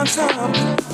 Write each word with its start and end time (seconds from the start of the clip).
on 0.00 0.06
top. 0.06 0.89